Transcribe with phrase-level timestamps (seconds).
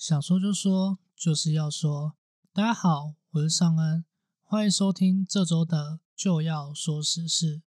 [0.00, 2.14] 想说就说，就是要说。
[2.54, 4.06] 大家好，我是尚恩，
[4.42, 7.60] 欢迎收听这周的就要说时事。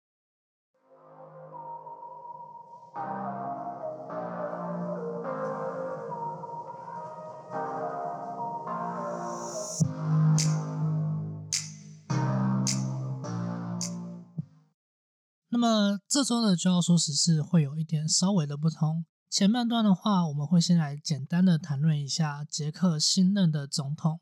[15.49, 19.03] 那么这周的就要说时事会有一点稍微的不同。
[19.31, 24.19] 前半段的话，我们会先来简单的谈论一下捷克新任的总统。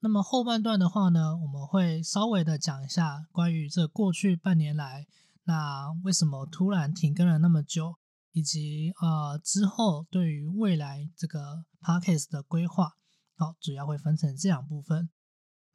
[0.00, 5.06] 那么后半段的话呢，我们会稍微的讲一下关于这过去半年来，
[5.44, 7.96] 那为什么突然停更了那么久，
[8.32, 12.92] 以及呃之后对于未来这个 podcast 的规划。
[13.36, 15.08] 好，主要会分成这两部分。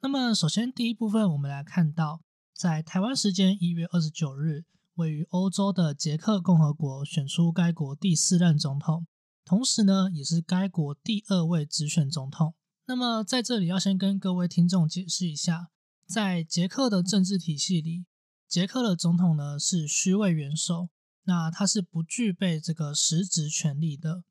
[0.01, 2.21] 那么首先第一部分，我们来看到。
[2.53, 9.07] 在台湾时间一月二十九日，位于欧洲的捷克共和国选出该国第四任总统，
[9.45, 12.53] 同时呢，也是该国第二位直选总统。
[12.85, 15.69] 那么在这里要先跟各位听众解释一下，
[16.05, 18.05] 在捷克的政治体系里，
[18.47, 20.89] 捷克的总统呢是虚位元首，
[21.23, 24.23] 那他是不具备这个实职权力的。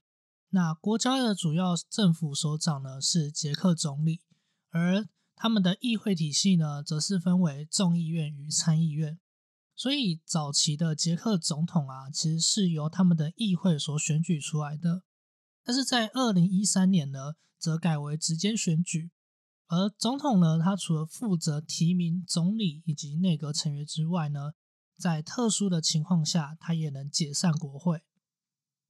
[0.51, 4.21] 那国家的主要政府首长呢是捷克总理，
[4.69, 9.19] 而他们的议会体系呢，则是分为众议院与参议院，
[9.81, 15.05] 所以早期的捷克总统啊，其实是由他们的议会所选举出来的。
[15.65, 19.11] 但是在二零一三年呢，则改为直接选举，
[19.69, 24.53] 而总统呢，他除了负责提名总理以及内阁成员之外呢，
[24.99, 28.03] 在特殊的情况下，他也能解散国会。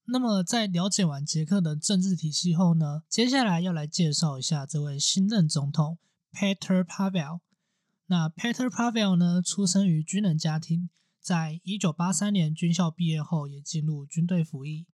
[0.06, 6.00] 那么在了解完捷克的政治体系后呢，接下来要来介绍一下这位新任总统。
[6.32, 7.42] Peter Pavel，
[8.10, 9.40] 那 Peter Pavel 呢？
[9.40, 14.88] 出生于军人家庭，在一九八三年军校毕业后，也进入军队服役。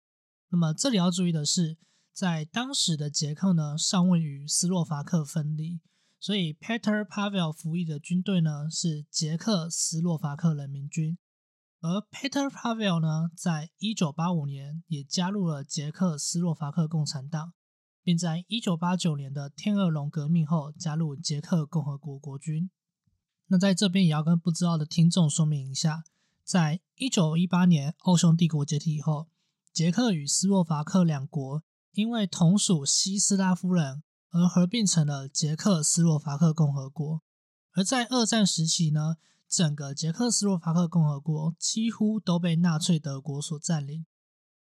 [0.48, 1.76] 那么这里要注意的是，
[2.14, 5.82] 在当时的捷克呢，尚未与斯洛伐克分离，
[6.18, 11.18] 所以 Peter Pavel 服役的军队呢是捷克斯洛伐克人民军。
[11.82, 17.52] 而 Peter Pavel 呢，在一九八五年也加入了捷克斯洛伐克共产党。
[18.02, 22.68] 并在一九八九年的天鹅绒革命后加入捷克共和国国军。
[23.52, 26.04] 那在这边也要跟不知道的听众说明一下，
[26.42, 29.26] 在一九一八年奥匈帝国解体以后，
[29.74, 37.20] 捷克与斯洛伐克两国因为同属西斯拉夫人而合并成了捷克斯洛伐克共和国。
[37.72, 44.06] 而在二战时期呢，整个捷克斯洛伐克共和国几乎都被纳粹德国所占领。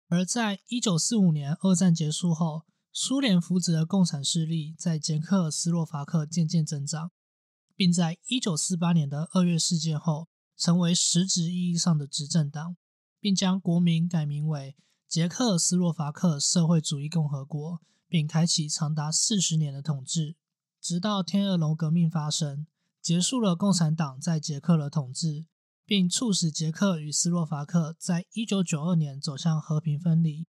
[0.08, 7.12] 而在一九四五年二战结束后，苏联扶植的共产势力在捷克斯洛伐克渐渐增长，
[7.82, 12.78] 并在一九四八年的二月事件后，成为实质意义上的执政党，
[13.20, 14.76] 并将国名改名为
[15.08, 20.36] 捷克斯洛伐克社会主义共和国，并开启长达四十年的统治，
[20.80, 22.68] 直到天鹅绒革命发生，
[23.02, 25.48] 结束了共产党在捷克的统治，
[25.84, 30.46] 并促使捷克与斯洛伐克在一九九二年走向和平分离。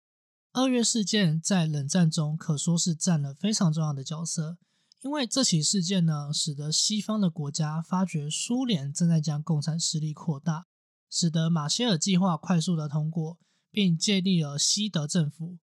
[0.52, 4.58] 二月事件在冷战中可说是占了非常重要的角色，
[5.06, 10.66] 因为这起事件呢，使得西方的国家发觉苏联正在将共产势力扩大，
[11.08, 13.38] 使得马歇尔计划快速的通过，
[13.70, 15.58] 并建立了西德政府，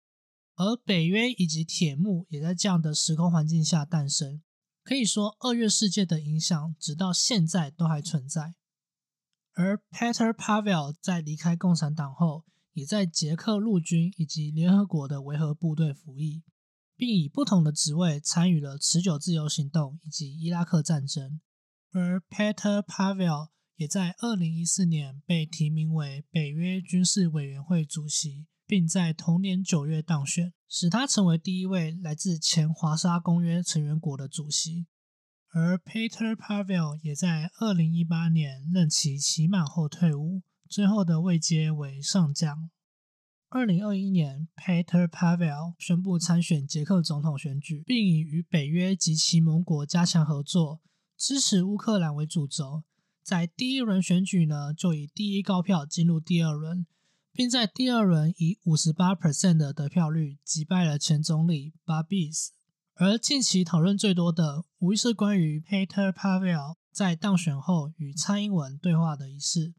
[0.57, 4.43] 而北约以及铁幕也在这样的时空环境下诞生。
[4.85, 8.57] 可以说，二月事件的影响直到现在都还存在。
[9.55, 12.45] 而 Peter Pavel 在离开共产党后。
[12.73, 16.45] 也在捷克陆军以及联合国的维和部队服役，
[17.01, 21.41] 并以不同的职位参与了持久自由行动以及伊拉克战争。
[21.93, 34.87] 而 Peter Pavel 也在2014年被提名为北约军事委员会主席，并在同年9月当选，使他成为第一位来自前华沙公约成员国的主席。
[35.53, 40.43] 而 Peter Pavel 也在2018年任期期满后退伍。
[40.69, 42.71] 最后的位阶为上将。
[43.53, 50.81] 二零二一年，Peter Pavel 宣布参选捷克总统选举，并以与北约及其盟国加强合作、
[51.17, 52.85] 支持乌克兰为主轴。
[53.25, 56.87] 在第一轮选举呢，就以第一高票进入第二轮，
[57.33, 62.51] 并在第二轮以五十八 percent 的得票率击败了前总理 Babis。
[62.95, 69.75] 而近期讨论最多的，无疑是关于 Peter Pavel 在当选后与蔡英文对话的仪式。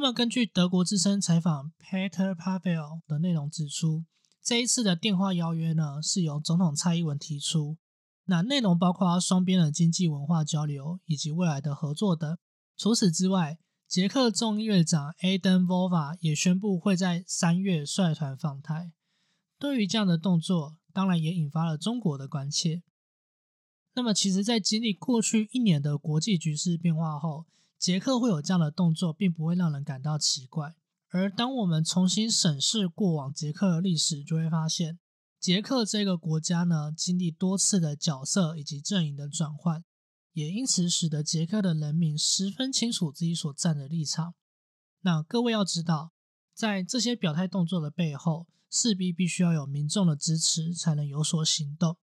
[0.00, 4.04] 么，根据德国之声采访 Peter Pavel 的内容指出，
[4.40, 7.78] 这一次的电话邀约呢，是由总统蔡英文提出。
[8.26, 12.38] 那内容包括双边的经济文化交流以及未来的合作等。
[12.76, 13.58] 除此之外，
[13.88, 18.92] 捷克众议院长 Adam Vova 也宣布会在三月率团访台。
[19.58, 22.84] 对于这样的动作，当然也引发了中国的关切。
[23.94, 27.46] 那么，其实，在经历过去一年的国际局势变化后，
[27.78, 30.74] 捷克会有这样的动作，并不会让人感到奇怪。
[31.10, 34.98] 而当我们重新审视过往捷克的历史，就会发现，
[35.40, 39.84] 捷克这个国家呢，经历多次的角色以及阵营的转换，
[40.32, 44.34] 也因此使得捷克的人民十分清楚自己所站的立场。
[45.02, 46.12] 那各位要知道，
[46.52, 51.96] 在这些表态动作的背后，势必必须要有民众的支持，才能有所行动。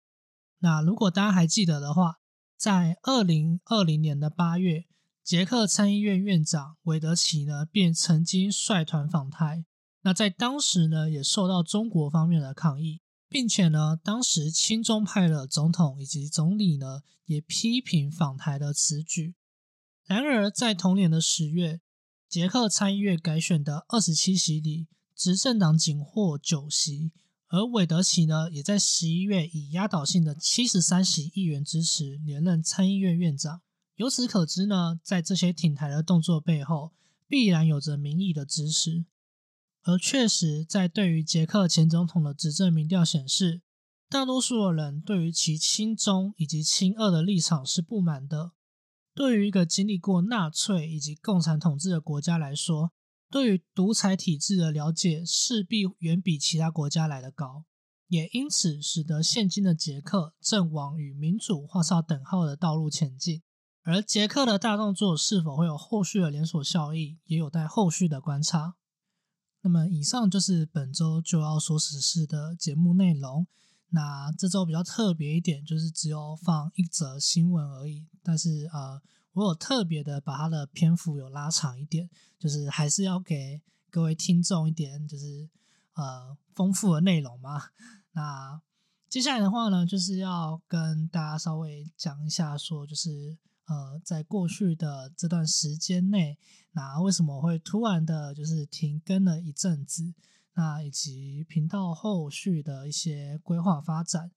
[0.60, 2.20] 那如果大家还记得的话，
[2.56, 4.86] 在二零二零年的八月，
[5.24, 9.64] 捷克参议院院长韦德奇呢，便曾经率团访台。
[10.02, 13.00] 那在当时呢，也受到中国方面的抗议，
[13.30, 19.34] 并且呢，当时亲中派的总统以及总理呢，也批评访台的此举。
[20.04, 21.80] 然而，在同年的十月，
[22.28, 27.12] 捷克参议院改选的二十七席里，执政党仅获九席。
[27.48, 33.62] 而韦德奇呢，也在十一月以压倒性的七十三席议员支持连任参议院院长。
[33.96, 36.92] 由此可知呢，在这些挺台的动作背后，
[37.28, 39.04] 必然有着民意的支持。
[39.82, 43.62] 而确实，在对于捷克前总统的执政民调显示，
[44.08, 48.52] 大多数的人对于其亲中以及亲俄的立场是不满的。
[49.14, 52.92] 对于一个经历过纳粹以及共产统治的国家来说，
[53.30, 57.64] 对于独裁体制的了解势必远比其他国家来得高，
[58.08, 63.42] 也因此使得现今的捷克正往与民主画上等号的道路前进。
[63.84, 68.74] 而捷克的大动作是否会有后续的连锁效应，也有待后续的观察。
[69.60, 73.46] 那么，以上就是本周就要说实事的节目内容。
[73.90, 78.08] 那这周比较特别一点，就是只有放一则新闻而已。
[78.24, 79.00] 但是，呃。
[79.34, 82.08] 我有特别的把它的篇幅有拉长一点，
[82.38, 83.60] 就是还是要给
[83.90, 85.48] 各位听众一点，就是
[85.94, 87.60] 呃丰富的内容嘛。
[88.12, 88.62] 那
[89.08, 93.36] 接下来的话呢，就是要跟大家稍微讲一下，说就是
[93.66, 96.38] 呃在过去的这段时间内，
[96.72, 100.14] 那为什么会突然的就是停更了一阵子，
[100.54, 104.30] 那以及频道后续的一些规划发展。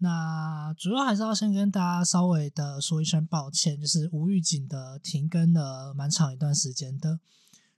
[0.00, 7.18] 那主要还是要先跟大家稍微的说一声抱歉，就是无预警的停更了蛮长一段时间的。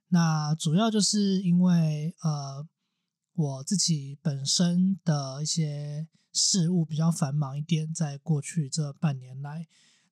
[0.09, 2.67] 那主要就是因为呃
[3.35, 9.67] 我自己本身的一些事务比较繁忙一点，在过去这半年来，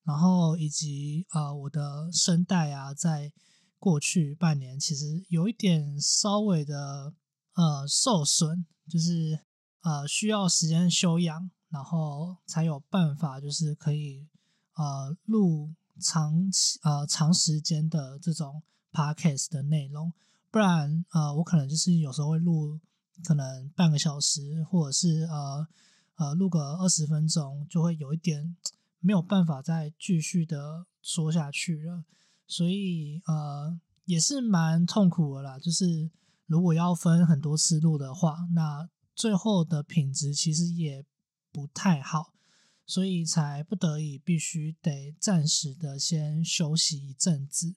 [0.04, 3.32] 然后以及呃我的声带啊，在
[3.78, 7.14] 过去半年其实有一点稍微的
[7.54, 9.40] 呃受损，就是
[9.82, 11.50] 呃需要时间休养。
[11.70, 14.26] 然后才有办法，就是可以
[14.72, 20.10] 呃录长期呃长时间的这种 podcast 的内容，
[20.50, 22.80] 不然呃我可能就是有时候会录
[23.22, 25.68] 可能半个小时，或者是呃
[26.14, 28.56] 呃录个二十分钟，就会有一点
[29.00, 32.04] 没有办法再继续的说下去了，
[32.46, 35.58] 所以呃也是蛮痛苦的啦。
[35.58, 36.10] 就是
[36.46, 41.04] 如果要分很多次录的话，那最后的品质其实也。
[41.50, 42.34] 不太好，
[42.86, 47.74] 所以才不得已必须得暂时的先休息一阵子。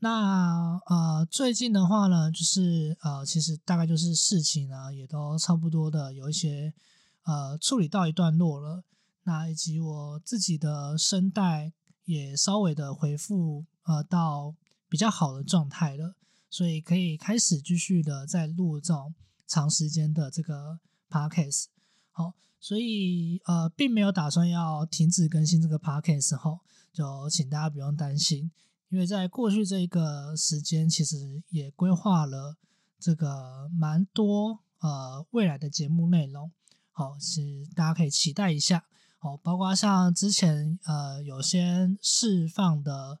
[0.00, 6.74] 那呃，最近的话呢，就是呃，其实大概就是事情呢也都差不多的有一些
[7.22, 8.82] 呃处理到一段落了。
[9.24, 11.72] 那以及我自己的声带
[12.04, 14.54] 也稍微的恢复呃到
[14.88, 16.16] 比较好的状态了，
[16.48, 19.14] 所以可以开始继续的在录这种
[19.46, 21.66] 长时间的这个 podcast。
[22.10, 22.34] 好。
[22.62, 26.60] 所以呃，并没有打算要停止更新这个 podcast 后，
[26.92, 28.52] 就请大家不用担心，
[28.90, 32.58] 因为在过去这一个时间，其实也规划了
[32.98, 36.52] 这个蛮多呃未来的节目内容，
[36.90, 37.40] 好，是
[37.74, 38.84] 大家可以期待一下，
[39.22, 43.20] 好，包括像之前呃有些释放的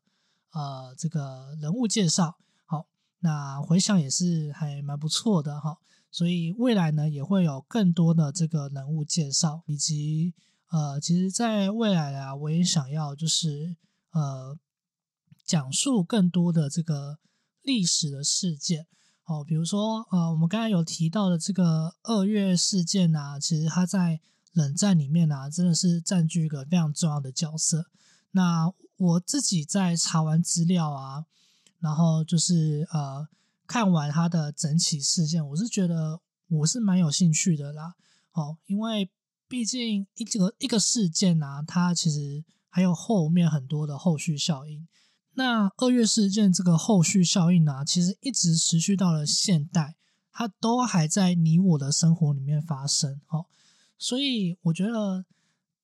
[0.50, 2.86] 呃这个人物介绍，好，
[3.18, 5.76] 那回想也是还蛮不错的哈。
[6.10, 10.32] 所以未来呢，也会有更多的这个人物介绍，以及
[10.70, 13.76] 呃，其实，在未来啊，我也想要就是
[14.12, 14.58] 呃，
[15.44, 17.18] 讲述更多的这个
[17.60, 18.86] 历史的事件
[19.26, 24.20] 哦，比如说呃，我们刚才有提到的这个二月事件啊，其实它在
[24.52, 27.86] 冷战里面啊，真的是占据一个非常重要的角色。
[28.32, 31.26] 那我自己在查完资料啊，
[31.78, 33.28] 然后就是呃。
[33.70, 37.94] 看完他的整起事件，我是觉得我是蛮有兴趣的啦。
[38.32, 39.08] 哦，因为
[39.46, 44.88] 毕竟一个一个事件啊，它其实还有后面很多的后续效应。
[45.34, 49.94] 那二月事件这个后续效应啊，其实一直持续到了现代，
[50.32, 53.20] 它都还在你我的生活里面发生。
[53.28, 53.46] 哦，
[54.00, 55.26] 所以我觉得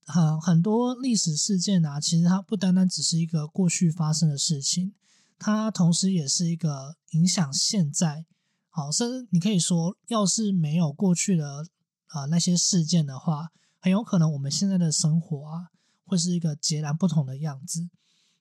[0.07, 4.95] 很很多历史事件啊，其实它不单单只是一个过去发生的事情，
[5.39, 8.25] 它同时也是一个影响现在。
[8.71, 11.67] 好，甚至你可以说，要是没有过去的
[12.07, 15.69] 啊那些事件的话，很有可能我们现在的生活啊，
[16.07, 17.91] 会是一个截然不同的样子。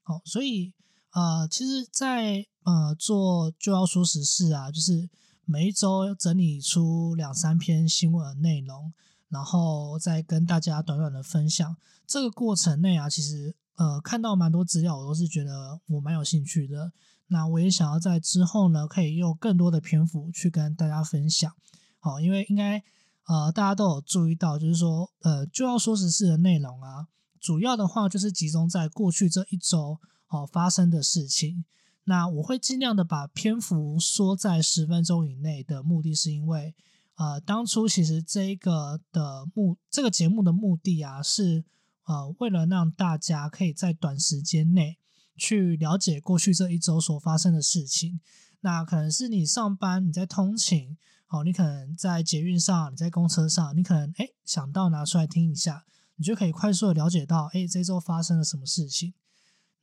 [0.03, 0.73] 好，所以
[1.11, 5.09] 呃，其实，在呃做就要说实事啊，就是
[5.43, 8.93] 每一周整理出两三篇新闻的内容。
[9.27, 16.93] 然后再跟大家短短的分享这个过程内啊，其实呃看到蛮多资料，我都是觉得我蛮有兴趣的。
[17.27, 21.51] 那我也想要在之后呢，可以用更多的篇幅去跟大家分享。
[21.99, 22.83] 好，因为应该
[23.25, 27.07] 呃大家都有注意到，就是说呃就要说实事的内容啊，
[27.39, 31.65] 主要的话就是集中在过去这一周好发生的事情。
[32.03, 36.75] 那我会尽量的把篇幅缩在十分钟以内的目的是因为。
[37.15, 41.63] 呃，当初其实这一个的目这个节目的目的啊，是
[42.03, 44.97] 呃为了让大家可以在短时间内
[45.37, 48.19] 去了解过去这一周所发生的事情。
[48.59, 50.97] 那可能是你上班，你在通勤，
[51.29, 55.85] 哦，你可能在捷运上，你在公车上，你可能哎想到拿出来听一下，
[56.17, 59.13] 你就可以快速的了解到，哎，这周发生了什么事情。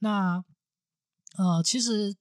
[0.00, 0.44] 那
[1.38, 2.14] 呃，其实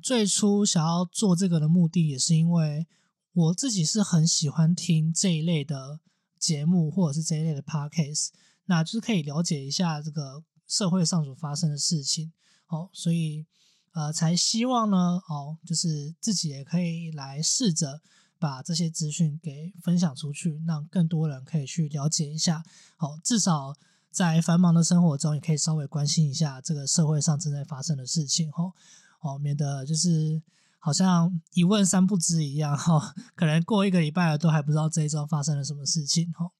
[0.00, 2.86] 最初想要做这个的目的，也是因为。
[3.34, 5.98] 我自己是很喜欢听这一类的
[6.38, 8.28] 节目，或者是这一类的 podcast，
[8.66, 12.32] 那就是可以了解一下这个社会上所发生的事情，
[12.68, 13.44] 哦，所以
[13.90, 18.00] 呃，才希望呢，哦，就是自己也可以来试着
[18.38, 22.62] 把这些资讯给分享出去，让更多人可以去了解一下，
[22.98, 23.74] 哦，至少
[24.12, 28.72] 在繁忙的生活中，也可以稍微关心一下这个社会上正在发生的事情，吼，
[29.18, 30.40] 哦，免得就是。
[30.84, 36.50] 好像一问三不知一样哈，可能过一个礼拜了都还不知道这一周发生了什么事情哈。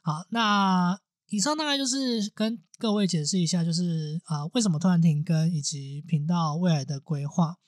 [0.00, 7.58] 好，那以上大概就是跟各位解释一下，就是啊为什么突然停更以及频道未来的规划。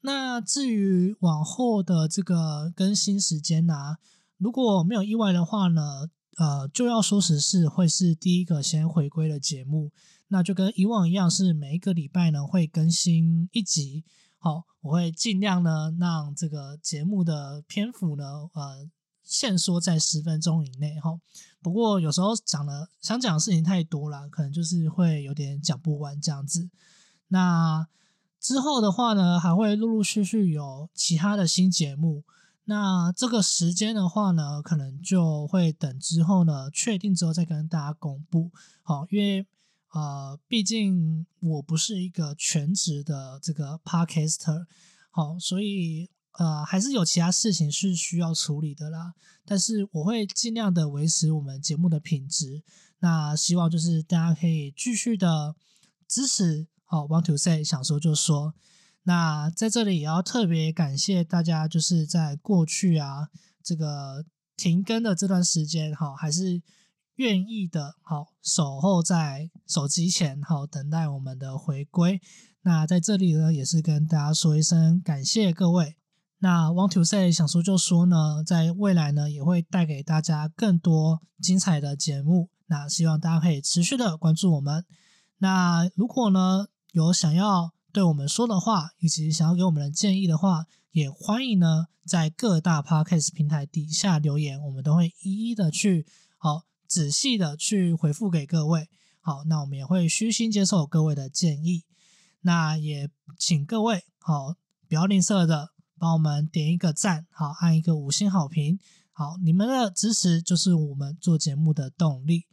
[0.00, 3.98] 那至于往后的这个更新时间呢，
[4.38, 6.08] 如果没有意外的话呢，
[6.38, 9.92] 呃就要说时事会是第一个先回归的节目，
[10.28, 14.06] 那就跟以往一样，是每一个礼拜呢会更新一集。
[14.40, 18.88] 好，我会尽量呢，让这个节目的篇幅呢，呃，
[19.24, 20.98] 限缩在十分钟以内。
[21.00, 21.18] 哈，
[21.60, 26.70] 不过有时候讲的想讲的事情太多了，可能就是会有点讲不完这样子。
[27.26, 27.88] 那
[28.38, 32.22] 之后的话呢，还会陆陆续续有其他的新节目。
[32.66, 38.52] 那这个时间的话呢，可能就会等之后呢确定之后再跟大家公布。
[38.84, 39.44] 好，因为。
[39.94, 44.66] 呃，毕竟我不是一个全职的这个 podcaster，
[45.10, 49.14] 好，所以呃，还是有其他事情是需要处理的啦。
[49.46, 52.62] 但是我会尽量的维持我们节目的品质。
[52.98, 55.56] 那希望就是大家可以继续的
[56.06, 56.66] 支持。
[56.84, 58.54] 好，Want to say，想说就说。
[59.04, 63.30] 那在这里也要特别感谢大家，就是在过去啊
[63.62, 66.62] 这个停更的这段时间，哈，还是。
[67.18, 72.20] 愿意的，好守候在手机前，好等待我们的回归。
[72.62, 75.96] 那在这里呢，也是跟大家说一声感谢各位。
[76.38, 82.50] 那 Want to say 想说就说呢，在未来呢，也会带给大家更多精彩的节目。
[82.66, 84.84] 那希望大家可以持续的关注我们。
[85.38, 96.06] 那如果呢有想要对我们说的话，以及想要给我们的建议的话，也欢迎呢在各大 Podcast 平台底下留言，我们都会一一的去
[96.36, 96.62] 好。
[96.88, 98.88] 仔细的去回复给各位，
[99.20, 101.84] 好，那我们也会虚心接受各位的建议，
[102.40, 104.54] 那也请各位好
[104.88, 108.80] 不要吝啬的帮我们点一个赞，好按一个五星好评，
[109.12, 112.46] 好，你们的支持就是我们做节目的动力。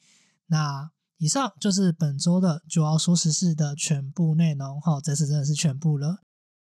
[0.47, 6.19] 那以上就是本周的就要说时事的全部内容，好，这次真的是全部了。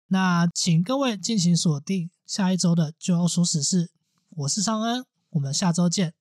[0.09, 3.93] 那请各位进行锁定下一周的就要说时事，
[4.31, 6.15] 我是尚恩，我们下周见。